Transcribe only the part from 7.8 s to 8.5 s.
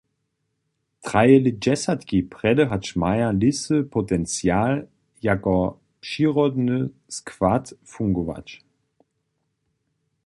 fungować.